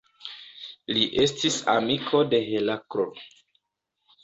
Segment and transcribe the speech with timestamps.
[0.97, 3.09] Li estis amiko de Heraklo.